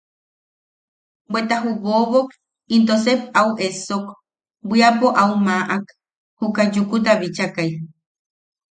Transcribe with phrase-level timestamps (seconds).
[1.31, 2.27] Bweta ju bobok
[2.75, 4.05] into sep au essok,
[4.67, 5.85] bwiapo au maʼak,
[6.39, 7.71] juka Yukuta bichakai.